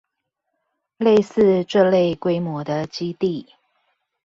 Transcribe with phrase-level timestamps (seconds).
[0.99, 3.53] 類似這類規模的基地